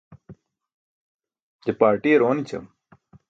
je 1.63 1.71
parṭiyar 1.79 2.21
oonićam 2.27 2.65